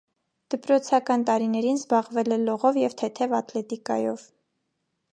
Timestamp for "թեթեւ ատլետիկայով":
3.03-4.29